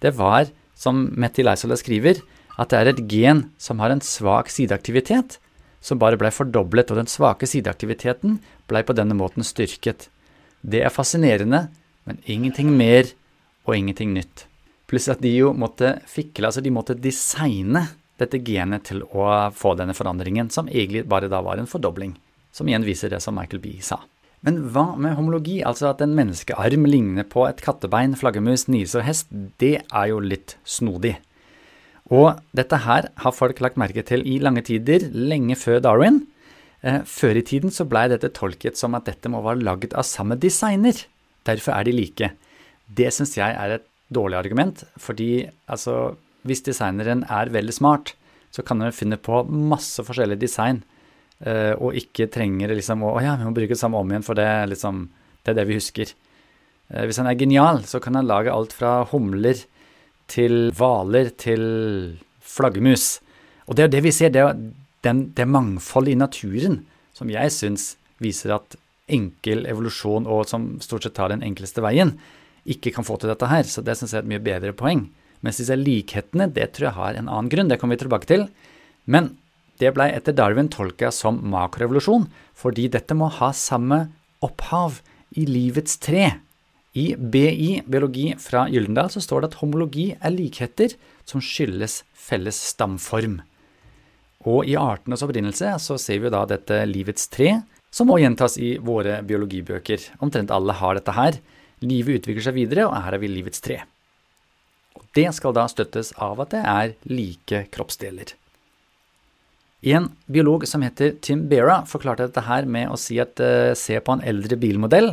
det 0.03 0.17
var, 0.19 0.49
som 0.75 1.07
Metti 1.13 1.45
Leisola 1.45 1.77
skriver, 1.79 2.23
at 2.61 2.73
det 2.73 2.79
er 2.79 2.91
et 2.91 3.05
gen 3.09 3.47
som 3.61 3.81
har 3.81 3.93
en 3.93 4.03
svak 4.05 4.51
sideaktivitet, 4.53 5.39
som 5.83 5.99
bare 5.99 6.19
blei 6.21 6.31
fordoblet, 6.31 6.91
og 6.93 7.01
den 7.01 7.11
svake 7.11 7.47
sideaktiviteten 7.49 8.39
blei 8.71 8.85
på 8.87 8.95
denne 8.95 9.17
måten 9.19 9.45
styrket. 9.47 10.09
Det 10.63 10.83
er 10.85 10.95
fascinerende, 10.95 11.67
men 12.09 12.19
ingenting 12.27 12.73
mer 12.77 13.11
og 13.67 13.77
ingenting 13.77 14.15
nytt. 14.17 14.47
Pluss 14.91 15.09
at 15.09 15.23
de 15.25 15.31
jo 15.33 15.53
måtte 15.57 15.97
fikle, 16.11 16.49
altså 16.49 16.63
de 16.65 16.73
måtte 16.75 16.99
designe 16.99 17.87
dette 18.21 18.41
genet 18.45 18.85
til 18.91 19.03
å 19.09 19.29
få 19.57 19.75
denne 19.79 19.97
forandringen, 19.97 20.51
som 20.53 20.69
egentlig 20.69 21.07
bare 21.09 21.31
da 21.33 21.41
var 21.45 21.61
en 21.61 21.71
fordobling. 21.71 22.15
Som 22.53 22.69
igjen 22.69 22.85
viser 22.85 23.13
det 23.13 23.23
som 23.25 23.39
Michael 23.39 23.63
Bee 23.63 23.81
sa. 23.85 24.03
Men 24.43 24.59
hva 24.75 24.93
med 24.99 25.15
homologi, 25.17 25.61
altså 25.65 25.93
at 25.93 26.03
en 26.03 26.17
menneskearm 26.19 26.85
ligner 26.91 27.27
på 27.31 27.47
et 27.47 27.63
kattebein, 27.63 28.17
flaggermus, 28.19 28.67
nise 28.69 28.99
og 28.99 29.07
hest, 29.07 29.31
det 29.63 29.77
er 29.87 30.09
jo 30.11 30.19
litt 30.19 30.57
snodig. 30.67 31.15
Og 32.13 32.43
dette 32.57 32.83
her 32.85 33.09
har 33.23 33.37
folk 33.37 33.63
lagt 33.63 33.79
merke 33.81 34.03
til 34.05 34.27
i 34.29 34.41
lange 34.43 34.65
tider, 34.67 35.07
lenge 35.15 35.57
før 35.57 35.81
Darwin. 35.85 36.25
Eh, 36.83 37.01
før 37.07 37.39
i 37.39 37.45
tiden 37.47 37.71
så 37.71 37.87
blei 37.89 38.09
dette 38.11 38.33
tolket 38.35 38.77
som 38.77 38.99
at 38.99 39.07
dette 39.07 39.31
må 39.31 39.41
være 39.47 39.63
laget 39.63 39.95
av 39.95 40.05
samme 40.09 40.37
designer. 40.37 40.99
Derfor 41.49 41.77
er 41.77 41.87
de 41.87 41.95
like. 41.97 42.31
Det 42.87 43.11
syns 43.15 43.37
jeg 43.39 43.57
er 43.57 43.77
et 43.77 43.87
dårlig 44.13 44.39
argument, 44.39 44.85
fordi 45.01 45.47
altså, 45.71 46.15
hvis 46.47 46.65
designeren 46.67 47.25
er 47.31 47.53
veldig 47.53 47.75
smart, 47.75 48.15
så 48.53 48.65
kan 48.67 48.83
han 48.85 48.93
finne 48.93 49.17
på 49.17 49.43
masse 49.49 50.03
forskjellige 50.05 50.43
design, 50.43 50.83
uh, 51.47 51.73
og 51.79 51.97
ikke 51.97 52.29
trenger 52.33 52.75
liksom 52.77 53.05
å 53.09 53.15
ja, 53.25 53.39
vi 53.41 53.49
må 53.49 53.55
bruke 53.57 53.73
det 53.73 53.81
samme 53.81 54.01
om 54.01 54.13
igjen, 54.13 54.27
for 54.27 54.39
det, 54.39 54.51
liksom, 54.75 55.07
det 55.43 55.55
er 55.55 55.61
det 55.61 55.69
vi 55.71 55.79
husker. 55.79 56.13
Uh, 56.93 57.07
hvis 57.09 57.23
han 57.23 57.31
er 57.31 57.39
genial, 57.41 57.83
så 57.89 58.03
kan 58.03 58.19
han 58.19 58.29
lage 58.29 58.53
alt 58.53 58.77
fra 58.77 59.01
humler 59.15 59.65
til 60.33 60.71
hvaler 60.77 61.33
til 61.41 61.65
flaggermus. 62.45 63.17
Og 63.67 63.79
det 63.79 63.87
er 63.87 63.93
det 63.97 64.05
vi 64.05 64.13
ser, 64.15 64.33
det 64.35 64.45
er 64.45 64.57
den, 65.07 65.27
det 65.35 65.49
mangfoldet 65.49 66.15
i 66.15 66.21
naturen 66.21 66.83
som 67.17 67.31
jeg 67.33 67.53
syns 67.55 67.93
viser 68.23 68.55
at 68.57 68.77
enkel 69.11 69.67
evolusjon 69.67 70.29
og 70.31 70.47
som 70.51 70.77
stort 70.85 71.07
sett 71.07 71.17
tar 71.19 71.33
den 71.33 71.43
enkleste 71.45 71.83
veien, 71.85 72.15
ikke 72.63 72.93
kan 72.95 73.07
få 73.07 73.19
til 73.19 73.33
dette 73.33 73.49
her. 73.51 73.67
Så 73.67 73.83
det 73.83 73.97
syns 73.99 74.15
jeg 74.15 74.23
er 74.23 74.27
et 74.27 74.33
mye 74.35 74.45
bedre 74.45 74.75
poeng. 74.77 75.07
Mens 75.43 75.59
disse 75.59 75.75
likhetene, 75.75 76.47
det 76.55 76.71
tror 76.77 76.89
jeg 76.89 76.99
har 76.99 77.19
en 77.19 77.29
annen 77.29 77.51
grunn. 77.51 77.71
Det 77.71 77.81
kommer 77.81 77.99
vi 77.99 78.05
tilbake 78.05 78.31
til. 78.31 78.47
Men 79.11 79.33
det 79.83 79.91
blei 79.97 80.13
etter 80.15 80.37
Darwin 80.37 80.71
tolka 80.71 81.11
som 81.11 81.41
makrorevolusjon, 81.51 82.29
fordi 82.55 82.87
dette 82.93 83.17
må 83.19 83.27
ha 83.41 83.51
samme 83.57 84.05
opphav 84.45 85.01
i 85.35 85.47
livets 85.49 85.99
tre. 86.03 86.29
I 86.93 87.15
BI, 87.17 87.81
biologi 87.89 88.35
fra 88.39 88.67
Gyldendal, 88.71 89.09
så 89.11 89.23
står 89.25 89.43
det 89.43 89.51
at 89.51 89.59
homologi 89.63 90.11
er 90.21 90.35
likheter 90.35 90.95
som 91.27 91.43
skyldes 91.43 92.03
felles 92.13 92.59
stamform. 92.75 93.41
Og 94.47 94.69
i 94.69 94.77
artenes 94.79 95.23
opprinnelse 95.25 95.73
så 95.81 95.97
ser 95.99 96.21
vi 96.23 96.33
da 96.35 96.45
dette 96.51 96.83
livets 96.91 97.31
tre, 97.33 97.63
som 97.93 98.09
må 98.09 98.19
gjentas 98.23 98.57
i 98.57 98.75
våre 98.81 99.21
biologibøker. 99.27 100.09
Omtrent 100.25 100.53
alle 100.55 100.75
har 100.79 100.97
dette 100.97 101.15
her. 101.17 101.39
Livet 101.85 102.23
utvikler 102.23 102.47
seg 102.47 102.57
videre, 102.57 102.87
og 102.89 102.97
her 102.97 103.17
er 103.19 103.23
vi 103.23 103.31
livets 103.31 103.63
tre. 103.63 103.83
Og 104.97 105.05
det 105.17 105.29
skal 105.37 105.55
da 105.57 105.67
støttes 105.69 106.15
av 106.17 106.41
at 106.45 106.55
det 106.55 106.63
er 106.63 106.95
like 107.11 107.67
kroppsdeler. 107.75 108.33
En 109.93 110.09
biolog 110.31 110.65
som 110.71 110.85
heter 110.87 111.17
Tim 111.27 111.49
Bera, 111.51 111.81
forklarte 111.91 112.29
dette 112.29 112.45
her 112.47 112.69
med 112.71 112.93
å 112.93 112.99
si 113.01 113.19
at 113.21 113.41
uh, 113.43 113.75
se 113.75 113.99
på 113.99 114.15
en 114.15 114.23
eldre 114.23 114.57
bilmodell 114.57 115.11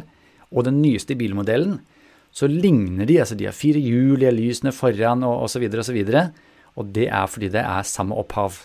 og 0.54 0.66
den 0.68 0.78
nyeste 0.84 1.18
bilmodellen, 1.18 1.80
så 2.32 2.46
ligner 2.46 3.10
de. 3.10 3.18
altså 3.20 3.36
De 3.36 3.48
har 3.50 3.58
fire 3.58 3.82
hjul, 3.82 4.20
de 4.22 4.28
har 4.30 4.36
lysene 4.36 4.74
foran 4.76 5.26
og 5.26 5.48
osv. 5.48 5.66
Og, 5.66 5.82
så 5.86 5.96
videre, 5.96 6.28
og 6.78 6.94
det 6.94 7.08
er 7.10 7.26
fordi 7.26 7.50
det 7.56 7.64
er 7.66 7.88
samme 7.90 8.18
opphav. 8.18 8.62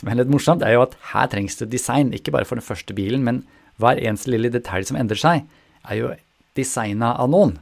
Som 0.00 0.08
er 0.08 0.16
litt 0.16 0.30
morsomt, 0.32 0.62
er 0.64 0.78
jo 0.78 0.86
at 0.86 0.94
her 1.12 1.26
trengs 1.28 1.58
det 1.60 1.68
design, 1.74 2.14
ikke 2.16 2.32
bare 2.32 2.48
for 2.48 2.56
den 2.56 2.64
første 2.64 2.94
bilen, 2.96 3.20
men 3.26 3.42
hver 3.80 4.00
eneste 4.00 4.32
lille 4.32 4.48
detalj 4.52 4.88
som 4.88 4.96
endrer 4.96 5.20
seg, 5.20 5.42
er 5.84 5.98
jo 5.98 6.14
designa 6.56 7.12
av 7.20 7.28
noen. 7.32 7.58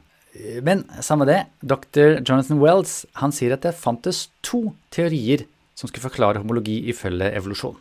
Men 0.63 0.85
samme 1.03 1.27
det, 1.27 1.41
dr. 1.67 2.21
Jonathan 2.23 2.61
Wells 2.63 3.01
han 3.19 3.35
sier 3.35 3.57
at 3.57 3.67
det 3.67 3.75
fantes 3.75 4.29
to 4.47 4.69
teorier 4.95 5.49
som 5.75 5.91
skulle 5.91 6.05
forklare 6.05 6.39
homologi 6.39 6.79
ifølge 6.93 7.33
evolusjon. 7.35 7.75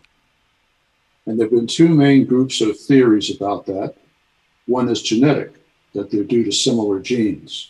And 1.27 1.37
there 1.37 1.45
have 1.45 1.51
been 1.51 1.67
two 1.67 1.89
main 1.89 2.25
groups 2.25 2.61
of 2.61 2.79
theories 2.79 3.29
about 3.29 3.65
that. 3.67 3.93
One 4.65 4.89
is 4.89 5.03
genetic, 5.03 5.51
that 5.93 6.09
they're 6.09 6.23
due 6.23 6.45
to 6.45 6.51
similar 6.51 6.99
genes. 6.99 7.69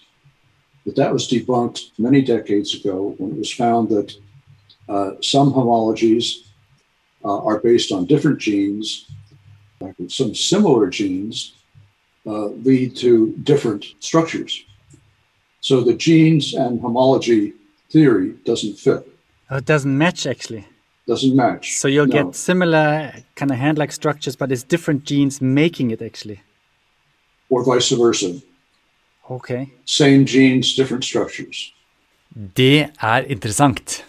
But 0.85 0.95
that 0.95 1.11
was 1.11 1.27
debunked 1.27 1.91
many 1.97 2.21
decades 2.21 2.73
ago 2.75 3.15
when 3.17 3.31
it 3.31 3.37
was 3.37 3.51
found 3.51 3.89
that 3.89 4.13
uh, 4.87 5.11
some 5.21 5.51
homologies 5.51 6.46
uh, 7.27 7.39
are 7.49 7.59
based 7.69 7.91
on 7.91 8.05
different 8.05 8.39
genes. 8.39 8.87
Like 9.79 9.95
some 10.19 10.33
similar 10.33 10.89
genes 10.89 11.37
uh, 12.25 12.47
lead 12.67 12.95
to 13.03 13.09
different 13.43 13.83
structures. 13.99 14.53
So 15.61 15.75
the 15.81 15.93
genes 15.93 16.53
and 16.53 16.81
homology 16.81 17.53
theory 17.91 18.29
doesn't 18.45 18.75
fit. 18.85 19.01
Oh, 19.49 19.57
it 19.57 19.65
doesn't 19.65 19.97
match 19.97 20.25
actually. 20.25 20.65
Doesn't 21.07 21.35
match. 21.35 21.77
So 21.77 21.87
you'll 21.87 22.07
no. 22.07 22.23
get 22.23 22.35
similar 22.35 23.13
kind 23.35 23.51
of 23.51 23.57
hand-like 23.57 23.91
structures, 23.91 24.35
but 24.35 24.51
it's 24.51 24.63
different 24.63 25.05
genes 25.05 25.41
making 25.41 25.91
it 25.91 26.01
actually. 26.01 26.39
Or 27.49 27.63
vice 27.63 27.91
versa. 27.91 28.41
Okay. 29.29 29.71
Same 29.85 30.25
genes, 30.25 30.75
different 30.75 31.03
structures. 31.03 31.73
Det 32.55 32.89
er 33.01 33.23
interessant. 33.27 34.05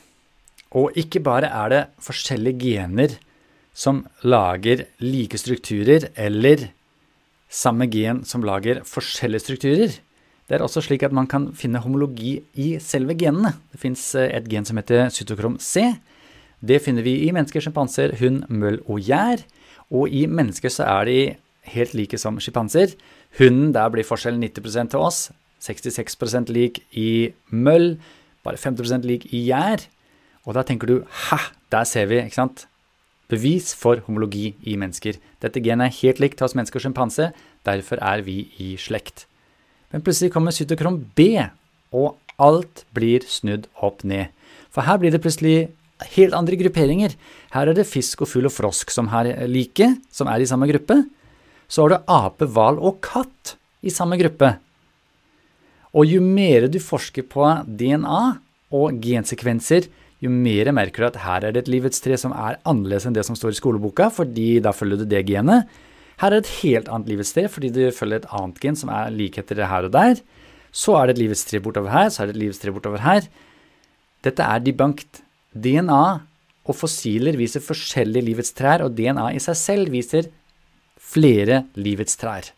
Og 0.77 0.97
ikke 0.99 1.23
bare 1.25 1.49
er 1.49 1.73
det 1.73 1.85
forskjellige 2.05 2.61
gener 2.61 3.17
som 3.79 4.03
lager 4.27 4.85
like 5.01 5.39
strukturer, 5.39 6.11
eller 6.19 6.69
samme 7.49 7.87
gen 7.89 8.25
som 8.29 8.45
lager 8.45 8.83
forskjellige 8.85 9.45
strukturer. 9.47 9.97
Det 10.49 10.57
er 10.57 10.65
også 10.65 10.83
slik 10.85 11.05
at 11.05 11.13
man 11.13 11.29
kan 11.29 11.51
finne 11.57 11.81
homologi 11.85 12.39
i 12.57 12.69
selve 12.81 13.17
genene. 13.21 13.55
Det 13.73 13.81
fins 13.81 14.03
eh, 14.17 14.31
et 14.33 14.49
gen 14.49 14.65
som 14.65 14.81
heter 14.81 15.11
cytokrom 15.13 15.59
C. 15.61 15.93
Det 16.65 16.81
finner 16.83 17.05
vi 17.05 17.19
i 17.27 17.33
mennesker, 17.37 17.63
sjimpanser, 17.63 18.17
hund, 18.21 18.47
møll 18.49 18.81
og 18.89 19.05
gjær. 19.05 19.45
Og 19.93 20.09
i 20.09 20.25
mennesker 20.27 20.73
så 20.73 20.89
er 20.89 21.09
de 21.09 21.19
helt 21.75 21.93
like 21.95 22.19
som 22.21 22.41
sjimpanser. 22.41 22.97
Hunden, 23.39 23.75
der 23.77 23.93
blir 23.93 24.09
forskjellen 24.09 24.41
90 24.41 24.89
til 24.95 25.05
oss. 25.05 25.29
66% 25.63 26.53
lik 26.55 26.81
i 26.97 27.31
møll. 27.53 27.99
Bare 28.45 28.57
50% 28.57 29.05
lik 29.05 29.29
i 29.29 29.45
gjær. 29.51 29.85
Og 30.49 30.57
da 30.57 30.64
tenker 30.64 30.88
du 30.88 30.97
hæ, 31.28 31.38
der 31.69 31.85
ser 31.85 32.09
vi, 32.09 32.23
ikke 32.25 32.40
sant? 32.40 32.64
Bevis 33.28 33.75
for 33.76 34.00
homologi 34.07 34.55
i 34.64 34.78
mennesker. 34.81 35.19
Dette 35.45 35.61
genet 35.61 35.90
er 35.90 35.99
helt 36.00 36.23
likt 36.25 36.40
hos 36.40 36.57
mennesker 36.57 36.81
og 36.81 36.87
sjimpanse. 36.87 37.26
Derfor 37.69 38.00
er 38.00 38.25
vi 38.25 38.47
i 38.57 38.71
slekt. 38.81 39.26
Men 39.93 40.00
plutselig 40.05 40.33
kommer 40.33 40.57
cytokrom 40.57 41.02
B, 41.17 41.35
og 41.93 42.17
alt 42.40 42.87
blir 42.97 43.25
snudd 43.28 43.69
opp 43.85 44.00
ned. 44.09 44.33
For 44.73 44.88
her 44.88 44.97
blir 45.00 45.12
det 45.12 45.21
plutselig 45.25 45.69
helt 46.14 46.37
andre 46.37 46.57
grupperinger. 46.57 47.12
Her 47.52 47.69
er 47.69 47.76
det 47.76 47.88
fisk 47.88 48.23
og 48.25 48.31
fugl 48.31 48.49
og 48.49 48.55
frosk 48.55 48.93
som 48.95 49.11
er 49.12 49.35
like, 49.50 49.90
som 50.09 50.31
er 50.33 50.40
i 50.40 50.49
samme 50.49 50.69
gruppe. 50.71 51.02
Så 51.69 51.85
har 51.85 51.93
du 51.93 52.09
ape, 52.09 52.49
hval 52.49 52.81
og 52.81 53.02
katt 53.05 53.57
i 53.85 53.93
samme 53.93 54.17
gruppe. 54.21 54.55
Og 55.93 56.09
jo 56.09 56.21
mer 56.25 56.69
du 56.73 56.78
forsker 56.81 57.26
på 57.28 57.45
DNA 57.69 58.23
og 58.76 59.00
gensekvenser, 59.02 59.88
jo 60.25 60.31
mer 60.35 60.71
merker 60.75 61.05
du 61.05 61.09
at 61.13 61.21
her 61.23 61.45
er 61.47 61.55
det 61.55 61.65
et 61.65 61.71
livets 61.71 62.03
tre 62.03 62.17
som 62.19 62.33
er 62.35 62.59
annerledes 62.67 63.07
enn 63.07 63.15
det 63.15 63.23
som 63.27 63.37
står 63.39 63.55
i 63.55 63.59
skoleboka, 63.61 64.09
fordi 64.11 64.59
da 64.65 64.73
følger 64.75 65.03
du 65.03 65.07
det 65.07 65.23
genet. 65.29 65.69
Her 66.19 66.33
er 66.33 66.41
det 66.41 66.49
et 66.49 66.57
helt 66.65 66.89
annet 66.91 67.13
livets 67.13 67.31
tre, 67.37 67.47
fordi 67.47 67.71
du 67.71 67.85
følger 67.95 68.23
et 68.23 68.33
annet 68.35 68.59
gen 68.63 68.79
som 68.79 68.91
er 68.91 69.13
likheter 69.15 69.63
her 69.71 69.87
og 69.87 69.95
der. 69.95 70.19
Så 70.75 70.97
er 70.99 71.07
det 71.07 71.17
et 71.17 71.23
livets 71.23 71.45
tre 71.47 71.61
bortover 71.63 71.95
her, 71.95 72.11
så 72.11 72.23
er 72.23 72.31
det 72.31 72.37
et 72.37 72.43
livets 72.43 72.59
tre 72.63 72.75
bortover 72.75 73.05
her. 73.05 73.29
Dette 74.27 74.43
er 74.43 74.65
debunked. 74.65 75.23
DNA 75.59 76.03
og 76.69 76.77
fossiler 76.77 77.39
viser 77.39 77.65
forskjellige 77.65 78.27
livets 78.27 78.53
trær, 78.53 78.83
og 78.85 78.99
DNA 78.99 79.31
i 79.35 79.41
seg 79.41 79.57
selv 79.57 79.95
viser 79.95 80.29
flere 80.99 81.63
livets 81.79 82.19
trær. 82.21 82.51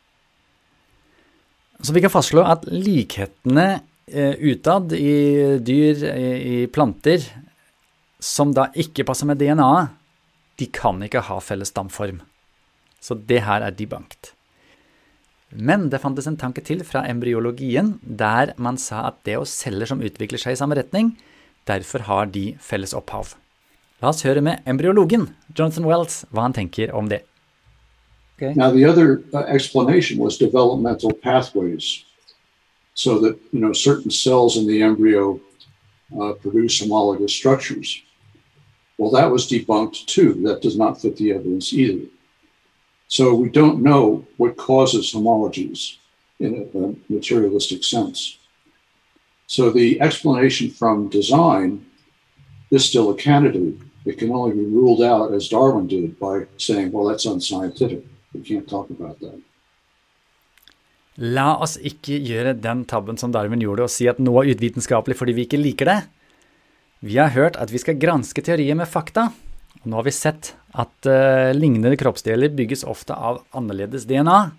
Så 1.80 1.94
vi 1.96 2.02
kan 2.02 2.12
fastslå 2.12 2.42
at 2.44 2.66
likhetene 2.72 3.68
eh, 4.10 4.34
utad 4.50 4.92
i 4.96 5.14
dyr, 5.64 6.02
i 6.10 6.66
planter, 6.72 7.22
som 8.20 8.52
da 8.56 8.68
ikke 8.78 9.04
passer 9.08 9.28
med 9.28 9.40
DNA-et, 9.40 9.96
de 10.60 10.66
kan 10.68 11.00
ikke 11.02 11.22
ha 11.24 11.38
felles 11.40 11.72
stamform. 11.72 12.20
Så 13.00 13.16
det 13.16 13.40
her 13.46 13.64
er 13.64 13.72
debunked. 13.72 14.34
Men 15.50 15.88
det 15.90 16.02
fantes 16.02 16.28
en 16.30 16.36
tanke 16.38 16.62
til 16.62 16.84
fra 16.86 17.02
embryologien 17.10 17.96
der 18.02 18.52
man 18.60 18.78
sa 18.78 19.06
at 19.08 19.22
det 19.26 19.34
er 19.34 19.46
celler 19.48 19.88
som 19.88 20.02
utvikler 20.04 20.38
seg 20.38 20.54
i 20.54 20.60
samme 20.60 20.76
retning, 20.78 21.14
derfor 21.66 22.04
har 22.06 22.28
de 22.30 22.52
felles 22.60 22.94
opphav. 22.94 23.34
La 24.00 24.12
oss 24.12 24.22
høre 24.24 24.40
med 24.44 24.62
embryologen, 24.68 25.28
Jonathan 25.56 25.88
Wells, 25.88 26.22
hva 26.30 26.46
han 26.46 26.56
tenker 26.56 26.92
om 26.96 27.08
det. 27.10 27.24
Okay. 28.36 28.54
Now, 28.54 28.70
the 28.70 28.86
other 28.86 29.22
uh, 29.34 29.44
explanation 29.48 30.18
was 30.18 30.38
developmental 30.38 31.12
pathways, 31.12 32.04
so 32.94 33.18
that 33.18 33.36
you 33.52 33.60
know 33.60 33.74
certain 33.74 34.10
cells 34.10 34.56
in 34.56 34.66
the 34.66 34.82
embryo 34.82 35.40
uh, 36.18 36.32
produce 36.40 36.80
homologous 36.80 37.34
structures. 37.34 38.00
Well, 39.00 39.10
that 39.12 39.30
was 39.30 39.48
debunked 39.48 40.04
too. 40.04 40.34
That 40.44 40.60
does 40.60 40.76
not 40.76 41.00
fit 41.00 41.16
the 41.16 41.32
evidence 41.32 41.72
either. 41.72 42.04
So 43.08 43.34
we 43.34 43.48
don't 43.48 43.82
know 43.82 44.26
what 44.36 44.58
causes 44.58 45.14
homologies 45.14 45.96
in 46.38 46.68
a, 46.74 47.12
materialistic 47.12 47.82
sense. 47.82 48.36
So 49.46 49.70
the 49.70 49.98
explanation 50.02 50.68
from 50.70 51.08
design 51.08 51.86
is 52.70 52.84
still 52.84 53.08
a 53.08 53.16
candidate. 53.16 53.80
It 54.04 54.18
can 54.18 54.30
only 54.32 54.52
be 54.54 54.66
ruled 54.66 55.02
out, 55.02 55.32
as 55.32 55.48
Darwin 55.48 55.86
did, 55.86 56.18
by 56.20 56.46
saying, 56.58 56.92
well, 56.92 57.06
that's 57.08 57.24
unscientific. 57.24 58.04
We 58.34 58.42
can't 58.42 58.68
talk 58.68 58.90
about 58.90 59.18
that. 59.20 59.40
La 61.16 61.56
oss 61.56 61.78
ikke 61.80 62.20
gjøre 62.20 62.52
den 62.52 62.84
tabben 62.84 63.16
som 63.16 63.32
Darwin 63.32 63.64
gjorde, 63.64 63.88
og 63.88 63.92
si 63.92 64.06
at 64.12 64.20
noe 64.20 64.44
er 64.44 64.54
uvitenskapelig 64.54 65.16
fordi 65.16 65.32
vi 65.40 65.48
ikke 65.48 65.64
liker 65.64 65.88
det. 65.88 66.00
Vi 67.00 67.16
har 67.16 67.32
hørt 67.32 67.56
at 67.56 67.70
vi 67.72 67.80
skal 67.80 67.96
granske 67.96 68.42
teorier 68.44 68.76
med 68.76 68.88
fakta, 68.88 69.30
og 69.80 69.86
nå 69.88 69.96
har 69.96 70.04
vi 70.04 70.12
sett 70.12 70.52
at 70.76 71.08
uh, 71.08 71.48
lignende 71.56 71.96
kroppsdeler 71.96 72.52
bygges 72.52 72.84
ofte 72.84 73.16
av 73.16 73.40
annerledes 73.56 74.04
DNA. 74.08 74.50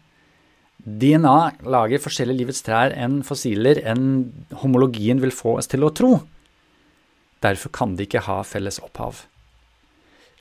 DNA 0.82 1.36
lager 1.70 2.02
forskjellige 2.02 2.42
livets 2.42 2.64
trær 2.66 2.96
enn 2.98 3.20
fossiler 3.22 3.84
enn 3.86 4.32
homologien 4.64 5.22
vil 5.22 5.36
få 5.36 5.60
oss 5.60 5.70
til 5.70 5.86
å 5.86 5.92
tro. 5.94 6.16
Derfor 7.46 7.74
kan 7.78 7.94
de 7.98 8.10
ikke 8.10 8.26
ha 8.26 8.40
felles 8.46 8.82
opphav. 8.82 9.28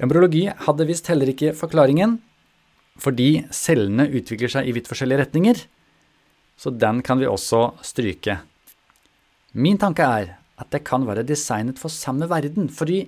Embryologi 0.00 0.46
hadde 0.64 0.88
visst 0.88 1.12
heller 1.12 1.28
ikke 1.28 1.52
forklaringen, 1.56 2.16
fordi 3.00 3.44
cellene 3.52 4.08
utvikler 4.08 4.56
seg 4.56 4.68
i 4.68 4.72
vidt 4.76 4.88
forskjellige 4.88 5.26
retninger, 5.26 5.64
så 6.56 6.72
den 6.72 7.04
kan 7.04 7.20
vi 7.20 7.28
også 7.28 7.74
stryke. 7.84 8.40
Min 9.52 9.76
tanke 9.80 10.08
er 10.08 10.36
at 10.60 10.68
det 10.74 10.84
kan 10.86 11.06
være 11.08 11.24
designet 11.26 11.80
for 11.80 11.92
samme 11.92 12.28
verden, 12.30 12.68
fordi 12.68 13.06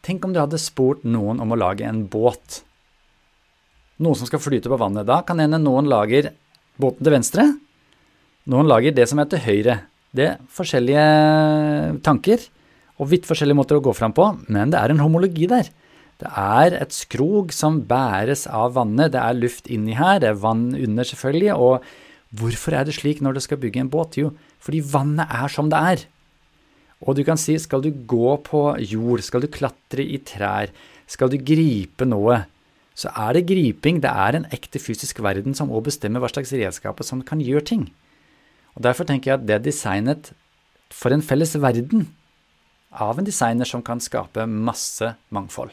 Tenk 0.00 0.24
om 0.24 0.32
du 0.32 0.40
hadde 0.40 0.60
spurt 0.60 1.02
noen 1.04 1.42
om 1.44 1.52
å 1.52 1.58
lage 1.60 1.84
en 1.84 2.06
båt. 2.08 2.62
Noe 4.00 4.16
som 4.16 4.28
skal 4.28 4.40
flyte 4.40 4.70
på 4.72 4.78
vannet. 4.80 5.04
Da 5.08 5.20
kan 5.28 5.42
hende 5.42 5.60
noen 5.60 5.90
lager 5.90 6.30
båten 6.80 7.04
til 7.04 7.12
venstre, 7.12 7.44
noen 8.48 8.70
lager 8.70 8.94
det 8.96 9.04
som 9.10 9.20
er 9.20 9.28
til 9.28 9.42
høyre. 9.44 9.76
Det 10.16 10.24
er 10.24 10.38
forskjellige 10.56 12.00
tanker 12.06 12.46
og 13.00 13.10
vidt 13.12 13.28
forskjellige 13.28 13.58
måter 13.58 13.76
å 13.76 13.84
gå 13.84 13.92
fram 13.96 14.14
på, 14.16 14.24
men 14.48 14.72
det 14.72 14.80
er 14.80 14.94
en 14.94 15.02
homologi 15.04 15.46
der. 15.50 15.68
Det 16.20 16.30
er 16.36 16.76
et 16.80 16.96
skrog 16.96 17.52
som 17.56 17.78
bæres 17.88 18.46
av 18.48 18.74
vannet, 18.76 19.12
det 19.12 19.20
er 19.20 19.36
luft 19.36 19.68
inni 19.72 19.94
her, 19.96 20.18
det 20.20 20.32
er 20.32 20.40
vann 20.40 20.70
under 20.76 21.06
selvfølgelig, 21.08 21.52
og 21.56 22.40
hvorfor 22.40 22.76
er 22.76 22.88
det 22.88 22.96
slik 22.96 23.22
når 23.24 23.36
du 23.36 23.44
skal 23.44 23.60
bygge 23.60 23.84
en 23.84 23.92
båt? 23.92 24.18
Jo, 24.20 24.32
fordi 24.64 24.82
vannet 24.84 25.32
er 25.32 25.52
som 25.52 25.70
det 25.72 25.80
er. 25.92 26.04
Og 27.00 27.16
du 27.16 27.22
kan 27.24 27.40
si, 27.40 27.56
skal 27.58 27.82
du 27.84 27.90
gå 27.90 28.32
på 28.44 28.62
jord, 28.84 29.22
skal 29.24 29.44
du 29.44 29.48
klatre 29.52 30.04
i 30.04 30.20
trær, 30.20 30.72
skal 31.10 31.32
du 31.32 31.38
gripe 31.40 32.06
noe, 32.06 32.42
så 32.94 33.12
er 33.16 33.38
det 33.38 33.46
griping. 33.48 34.02
Det 34.04 34.10
er 34.10 34.36
en 34.36 34.48
ekte 34.52 34.82
fysisk 34.82 35.22
verden 35.24 35.56
som 35.56 35.72
òg 35.72 35.86
bestemmer 35.88 36.20
hva 36.20 36.28
slags 36.32 36.52
redskaper 36.52 37.06
som 37.06 37.24
kan 37.24 37.40
gjøre 37.40 37.64
ting. 37.72 37.88
Og 38.76 38.84
Derfor 38.84 39.08
tenker 39.08 39.32
jeg 39.32 39.40
at 39.40 39.46
det 39.48 39.56
er 39.56 39.64
designet 39.64 40.32
for 40.92 41.14
en 41.14 41.24
felles 41.24 41.54
verden 41.56 42.08
av 42.90 43.18
en 43.18 43.26
designer 43.26 43.68
som 43.68 43.82
kan 43.86 44.02
skape 44.02 44.44
masse 44.50 45.14
mangfold. 45.30 45.72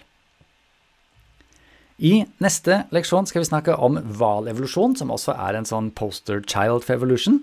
I 1.98 2.27
neste 2.43 2.84
leksjon 2.93 3.25
skal 3.25 3.41
vi 3.41 3.50
snakke 3.50 3.74
om 3.81 3.98
hvalevolusjon, 3.98 4.93
som 5.00 5.10
også 5.13 5.34
er 5.34 5.57
en 5.57 5.65
sånn 5.65 5.89
poster 5.98 6.43
child 6.46 6.86
for 6.86 6.93
evolution. 6.93 7.41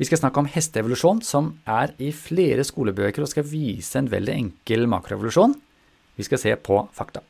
Vi 0.00 0.06
skal 0.08 0.16
snakke 0.16 0.40
om 0.40 0.48
hesteevolusjon, 0.48 1.18
som 1.20 1.50
er 1.68 1.92
i 2.00 2.08
flere 2.16 2.64
skolebøker 2.64 3.20
og 3.20 3.28
skal 3.28 3.44
vise 3.44 4.00
en 4.00 4.08
veldig 4.08 4.32
enkel 4.32 4.86
makroevolusjon. 4.88 5.52
Vi 6.16 6.24
skal 6.24 6.40
se 6.40 6.54
på 6.56 6.78
fakta. 6.96 7.20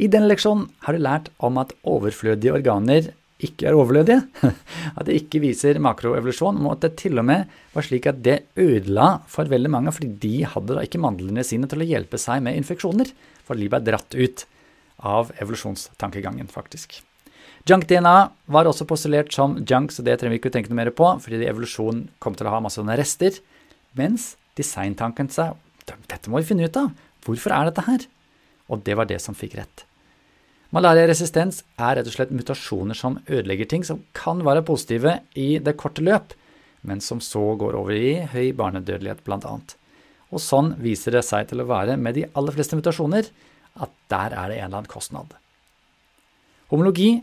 I 0.00 0.08
denne 0.08 0.30
leksjonen 0.30 0.64
har 0.86 0.96
du 0.96 1.02
lært 1.04 1.28
om 1.44 1.58
at 1.60 1.74
overflødige 1.84 2.54
organer 2.56 3.10
ikke 3.44 3.68
er 3.68 3.76
overflødige, 3.76 4.22
at 4.98 5.04
det 5.06 5.18
ikke 5.20 5.42
viser 5.44 5.78
makroevolusjon, 5.82 6.62
og 6.64 6.78
at 6.78 6.86
det 6.86 6.92
til 7.04 7.20
og 7.20 7.28
med 7.28 7.52
var 7.74 7.86
slik 7.86 8.08
at 8.08 8.22
det 8.24 8.38
ødela 8.56 9.10
for 9.28 9.50
veldig 9.52 9.72
mange, 9.74 9.92
fordi 9.92 10.08
de 10.24 10.48
hadde 10.48 10.72
da 10.72 10.86
ikke 10.86 11.02
mandlene 11.04 11.44
sine 11.46 11.68
til 11.68 11.84
å 11.84 11.90
hjelpe 11.90 12.18
seg 12.22 12.40
med 12.46 12.56
infeksjoner, 12.62 13.12
for 13.44 13.60
de 13.60 13.68
ble 13.68 13.82
dratt 13.84 14.16
ut 14.16 14.46
av 15.04 15.34
evolusjonstankegangen, 15.36 16.48
faktisk. 16.48 17.02
Junk-DNA 17.68 18.16
var 18.48 18.68
også 18.70 18.86
postulert 18.88 19.34
som 19.34 19.58
junk, 19.68 19.92
så 19.92 20.00
det 20.04 20.14
trenger 20.16 20.36
vi 20.36 20.38
ikke 20.40 20.52
tenke 20.54 20.70
noe 20.72 20.78
mer 20.78 20.92
på, 20.96 21.08
fordi 21.20 21.42
evolusjonen 21.44 22.06
kom 22.22 22.36
til 22.38 22.48
å 22.48 22.54
ha 22.54 22.62
masse 22.64 22.80
rester. 22.80 23.36
Mens 23.98 24.36
designtanken 24.56 25.28
sa 25.32 25.50
dette 25.84 26.30
må 26.32 26.40
vi 26.40 26.48
finne 26.48 26.68
ut 26.68 26.78
av. 26.80 26.88
Hvorfor 27.26 27.52
er 27.52 27.68
dette 27.68 27.84
her? 27.84 28.06
Og 28.72 28.80
det 28.86 28.96
var 28.96 29.08
det 29.08 29.20
som 29.20 29.36
fikk 29.36 29.58
rett. 29.58 29.84
Malariaresistens 30.72 31.62
er 31.80 31.96
rett 31.96 32.08
og 32.08 32.14
slett 32.14 32.32
mutasjoner 32.32 32.96
som 32.96 33.16
ødelegger 33.24 33.68
ting 33.68 33.84
som 33.88 34.02
kan 34.16 34.42
være 34.44 34.64
positive 34.68 35.18
i 35.36 35.56
det 35.64 35.76
korte 35.80 36.04
løp, 36.04 36.34
men 36.88 37.00
som 37.04 37.20
så 37.24 37.42
går 37.60 37.76
over 37.76 37.96
i 37.96 38.18
høy 38.32 38.52
barnedødelighet, 38.56 39.24
bl.a. 39.24 39.56
Og 40.28 40.44
sånn 40.44 40.74
viser 40.80 41.16
det 41.16 41.24
seg 41.24 41.48
til 41.48 41.64
å 41.64 41.68
være 41.68 41.96
med 42.00 42.16
de 42.16 42.28
aller 42.36 42.56
fleste 42.56 42.76
mutasjoner, 42.76 43.28
at 43.80 43.92
der 44.12 44.36
er 44.36 44.52
det 44.52 44.58
en 44.58 44.68
eller 44.68 44.82
annen 44.82 44.92
kostnad. 44.92 45.32
Homologi, 46.68 47.14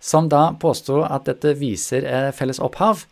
som 0.00 0.28
da 0.28 0.50
påstår 0.60 1.06
at 1.08 1.28
dette 1.28 1.54
viser 1.58 2.06
eh, 2.06 2.32
felles 2.36 2.60
opphav, 2.62 3.04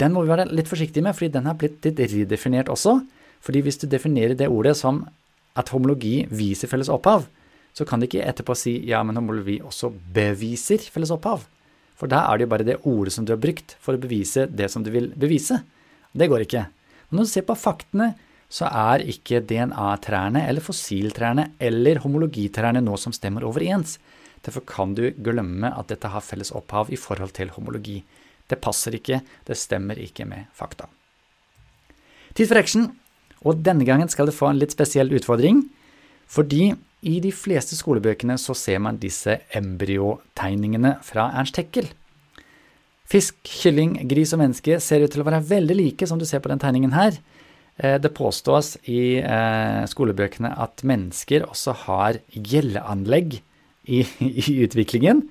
den 0.00 0.14
må 0.14 0.24
vi 0.24 0.32
være 0.32 0.48
litt 0.50 0.70
forsiktige 0.70 1.04
med, 1.04 1.14
fordi 1.14 1.34
den 1.36 1.46
har 1.46 1.58
blitt 1.58 1.84
litt 1.86 2.00
redefinert 2.00 2.70
også. 2.72 2.98
Fordi 3.42 3.62
hvis 3.62 3.78
du 3.82 3.86
definerer 3.90 4.34
det 4.38 4.48
ordet 4.50 4.74
som 4.78 5.02
at 5.58 5.70
homologi 5.74 6.22
viser 6.32 6.70
felles 6.70 6.90
opphav, 6.90 7.26
så 7.72 7.86
kan 7.88 8.00
de 8.00 8.08
ikke 8.08 8.24
etterpå 8.24 8.56
si 8.58 8.76
ja, 8.88 9.02
men 9.04 9.16
homologi 9.18 9.58
også 9.64 9.92
beviser 10.14 10.82
felles 10.92 11.12
opphav. 11.14 11.44
For 11.98 12.10
da 12.10 12.24
er 12.26 12.38
det 12.38 12.46
jo 12.46 12.52
bare 12.52 12.66
det 12.66 12.80
ordet 12.88 13.14
som 13.14 13.26
du 13.26 13.34
har 13.34 13.40
brukt 13.40 13.76
for 13.80 13.96
å 13.96 14.02
bevise 14.02 14.48
det 14.50 14.68
som 14.72 14.84
du 14.84 14.90
vil 14.94 15.10
bevise. 15.14 15.60
Det 16.12 16.28
går 16.28 16.46
ikke. 16.46 16.66
Men 17.08 17.20
når 17.20 17.28
du 17.28 17.32
ser 17.32 17.46
på 17.48 17.58
faktene, 17.58 18.12
så 18.52 18.68
er 18.68 19.04
ikke 19.08 19.40
DNA-trærne 19.48 20.42
eller 20.48 20.64
fossiltrærne 20.64 21.52
eller 21.62 22.02
homologitrærne 22.02 22.82
noe 22.84 23.00
som 23.00 23.14
stemmer 23.16 23.46
overens. 23.48 23.96
Derfor 24.42 24.64
kan 24.66 24.96
du 24.98 25.04
glemme 25.22 25.70
at 25.70 25.92
dette 25.92 26.10
har 26.10 26.24
felles 26.24 26.52
opphav 26.54 26.90
i 26.90 26.98
forhold 26.98 27.34
til 27.36 27.52
homologi. 27.54 28.00
Det 28.50 28.60
passer 28.60 28.96
ikke, 28.98 29.22
det 29.46 29.58
stemmer 29.58 30.00
ikke 30.02 30.26
med 30.28 30.50
fakta. 30.56 30.88
Tid 32.34 32.48
for 32.48 32.58
action, 32.58 32.90
og 33.46 33.62
denne 33.64 33.86
gangen 33.86 34.10
skal 34.10 34.28
du 34.28 34.34
få 34.34 34.50
en 34.50 34.60
litt 34.60 34.74
spesiell 34.74 35.12
utfordring. 35.14 35.64
Fordi 36.32 36.72
i 37.02 37.18
de 37.22 37.32
fleste 37.34 37.76
skolebøkene 37.76 38.38
så 38.38 38.54
ser 38.56 38.80
man 38.82 39.00
disse 39.02 39.40
embryotegningene 39.58 40.96
fra 41.04 41.28
Ernst 41.38 41.58
Heckel. 41.60 41.90
Fisk, 43.12 43.36
kylling, 43.44 43.98
gris 44.08 44.32
og 44.32 44.40
menneske 44.40 44.78
ser 44.80 45.02
ut 45.04 45.12
til 45.12 45.24
å 45.24 45.26
være 45.26 45.42
veldig 45.44 45.76
like, 45.76 46.08
som 46.08 46.20
du 46.20 46.24
ser 46.28 46.40
på 46.40 46.48
den 46.52 46.62
tegningen 46.62 46.94
her. 46.96 47.18
Eh, 47.76 47.98
det 48.00 48.14
påstås 48.16 48.76
i 48.88 49.18
eh, 49.20 49.82
skolebøkene 49.90 50.54
at 50.62 50.84
mennesker 50.86 51.44
også 51.48 51.74
har 51.84 52.20
gjelleanlegg 52.32 53.40
i, 53.86 54.02
i 54.22 54.58
utviklingen. 54.66 55.24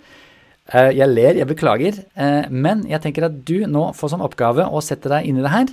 Eh, 0.72 0.92
jeg 0.98 1.08
ler, 1.12 1.40
jeg 1.40 1.50
beklager, 1.50 2.02
men 2.50 2.86
jeg 2.90 3.04
tenker 3.04 3.28
at 3.28 3.40
du 3.48 3.64
nå 3.68 3.90
får 3.98 4.14
som 4.14 4.26
oppgave 4.26 4.68
å 4.68 4.84
sette 4.84 5.12
deg 5.12 5.30
inn 5.30 5.40
i 5.42 5.46
det 5.46 5.54
her. 5.54 5.72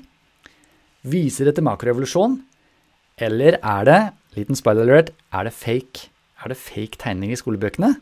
Viser 1.09 1.49
det 1.49 1.59
til 1.59 1.67
makroevolusjon, 1.69 2.41
eller 3.23 3.59
er 3.63 3.87
det 3.87 4.01
Liten 4.39 4.59
spoiler 4.59 4.87
alert. 4.87 5.13
Er 5.33 5.49
det 5.49 5.55
fake, 5.57 6.09
er 6.45 6.53
det 6.53 6.61
fake 6.61 7.01
tegning 7.01 7.33
i 7.33 7.39
skolebøkene? 7.39 7.95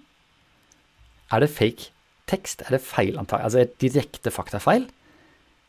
Er 1.33 1.43
det 1.43 1.51
fake 1.51 1.91
tekst? 2.29 2.63
Er 2.67 2.77
det 2.77 2.83
feil 2.85 3.19
antag? 3.19 3.45
Altså 3.45 3.63
et 3.63 3.77
direkte 3.81 4.33
faktafeil? 4.35 4.89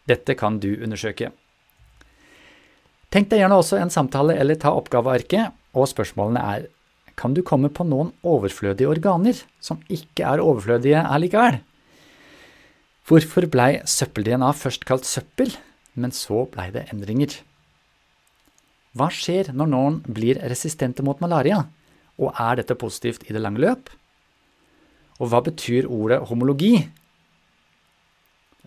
Dette 0.09 0.35
kan 0.39 0.59
du 0.63 0.73
undersøke. 0.75 1.31
Tenk 3.11 3.29
deg 3.31 3.41
gjerne 3.41 3.59
også 3.59 3.79
en 3.79 3.93
samtale 3.93 4.35
eller 4.35 4.59
ta 4.59 4.73
oppgavearket, 4.75 5.55
og 5.77 5.87
spørsmålene 5.87 6.43
er 6.55 6.67
kan 7.17 7.33
du 7.33 7.41
komme 7.45 7.71
på 7.73 7.85
noen 7.87 8.11
overflødige 8.27 8.89
organer 8.91 9.39
som 9.63 9.81
ikke 9.89 10.27
er 10.27 10.43
overflødige 10.43 11.01
allikevel? 11.01 11.59
Hvorfor 13.07 13.47
blei 13.49 13.77
søppel-DNA 13.87 14.51
først 14.53 14.85
kalt 14.87 15.07
søppel, 15.07 15.53
men 15.95 16.13
så 16.13 16.43
blei 16.51 16.69
det 16.75 16.89
endringer? 16.91 17.39
Hva 18.97 19.07
skjer 19.13 19.53
når 19.55 19.69
noen 19.71 19.97
blir 20.05 20.39
resistente 20.49 21.05
mot 21.05 21.19
malaria, 21.23 21.61
og 22.17 22.33
er 22.33 22.59
dette 22.59 22.77
positivt 22.77 23.25
i 23.27 23.35
det 23.35 23.41
lange 23.43 23.61
løp? 23.61 23.91
Og 25.21 25.31
hva 25.31 25.41
betyr 25.45 25.89
ordet 25.89 26.19
homologi? 26.29 26.75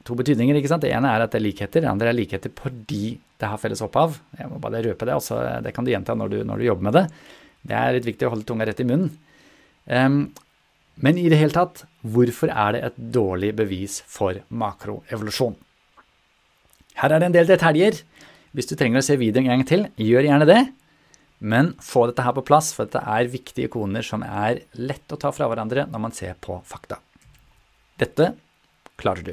To 0.06 0.16
betydninger. 0.16 0.56
ikke 0.56 0.70
sant? 0.70 0.82
Det 0.82 0.94
ene 0.94 1.10
er 1.12 1.26
at 1.26 1.34
det 1.34 1.40
er 1.40 1.44
likheter, 1.44 1.84
det 1.84 1.90
andre 1.90 2.10
er 2.10 2.16
likheter 2.16 2.52
fordi 2.56 3.18
det 3.40 3.48
har 3.48 3.60
felles 3.60 3.82
opphav. 3.84 4.16
Jeg 4.38 4.48
må 4.50 4.58
bare 4.62 4.82
røpe 4.84 5.06
det, 5.06 5.14
også, 5.14 5.38
det 5.64 5.74
kan 5.76 5.86
du 5.86 5.92
gjenta 5.92 6.16
når 6.16 6.32
du, 6.32 6.38
når 6.44 6.60
du, 6.60 6.66
jobber 6.70 6.88
med 6.88 6.96
det. 6.98 7.04
Det 7.66 7.76
er 7.76 7.96
litt 7.96 8.08
viktig 8.08 8.28
å 8.28 8.32
holde 8.34 8.46
tunga 8.48 8.66
rett 8.68 8.80
i 8.82 8.86
munnen. 8.88 9.12
Um, 9.90 10.22
men 11.00 11.18
i 11.18 11.28
det 11.32 11.38
hele 11.40 11.54
tatt, 11.54 11.84
hvorfor 12.04 12.52
er 12.52 12.76
det 12.76 12.82
et 12.88 12.98
dårlig 13.14 13.54
bevis 13.56 14.00
for 14.08 14.42
makroevolusjon? 14.48 15.56
Her 17.00 17.14
er 17.14 17.22
det 17.22 17.30
en 17.30 17.36
del 17.38 17.48
detaljer. 17.48 18.02
Hvis 18.56 18.68
du 18.68 18.74
trenger 18.76 19.00
å 19.00 19.06
se 19.06 19.16
videoen 19.20 19.46
en 19.46 19.54
gang 19.54 19.66
til, 19.68 19.86
gjør 19.96 20.28
gjerne 20.28 20.48
det. 20.48 20.60
Men 21.40 21.72
få 21.80 22.04
dette 22.10 22.24
her 22.26 22.34
på 22.36 22.44
plass, 22.44 22.74
for 22.76 22.88
dette 22.88 23.00
er 23.00 23.30
viktige 23.32 23.70
ikoner 23.70 24.04
som 24.04 24.24
er 24.26 24.64
lett 24.76 25.14
å 25.14 25.20
ta 25.20 25.30
fra 25.32 25.48
hverandre 25.48 25.86
når 25.88 26.04
man 26.04 26.16
ser 26.16 26.36
på 26.36 26.58
fakta. 26.68 27.00
Dette 28.00 28.34
klarer 29.00 29.24
du. 29.24 29.32